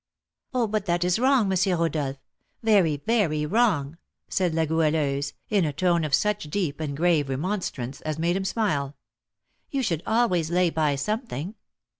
[0.51, 1.79] "Oh, but that is wrong, M.
[1.79, 2.17] Rodolph,
[2.63, 8.01] very, very wrong!" said La Goualeuse, in a tone of such deep and grave remonstrance
[8.01, 8.95] as made him smile.
[9.69, 11.53] "You should always lay by something.